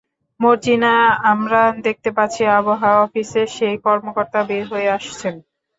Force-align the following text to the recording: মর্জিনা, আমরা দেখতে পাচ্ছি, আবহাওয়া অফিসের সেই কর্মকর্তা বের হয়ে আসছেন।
মর্জিনা, 0.39 0.93
আমরা 1.31 1.61
দেখতে 1.85 2.09
পাচ্ছি, 2.17 2.41
আবহাওয়া 2.59 3.03
অফিসের 3.03 3.47
সেই 3.57 3.75
কর্মকর্তা 3.85 4.39
বের 4.49 4.63
হয়ে 4.71 4.89
আসছেন। 4.97 5.35